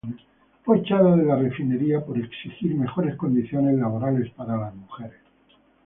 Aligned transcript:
Fue 0.65 0.79
echada 0.79 1.15
de 1.15 1.23
la 1.25 1.35
refinería 1.35 2.03
por 2.03 2.17
exigir 2.17 2.73
mejores 2.73 3.15
condiciones 3.17 3.77
laborales 3.77 4.31
para 4.31 4.57
las 4.57 4.73
mujeres. 4.73 5.21